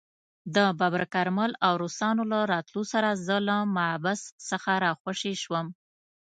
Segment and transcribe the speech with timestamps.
[0.55, 5.67] د ببرک کارمل او روسانو له راتلو سره زه له محبس څخه راخوشي شوم.